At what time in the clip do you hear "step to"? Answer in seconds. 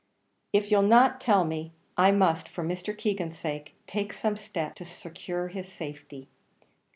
4.35-4.83